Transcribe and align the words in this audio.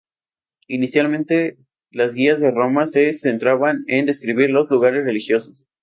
Inicialmente 0.67 1.59
las 1.91 2.13
guías 2.15 2.39
de 2.39 2.49
Roma 2.49 2.87
se 2.87 3.13
centraban 3.13 3.83
en 3.85 4.07
describir 4.07 4.49
los 4.49 4.67
lugares 4.67 5.05
religiosos. 5.05 5.67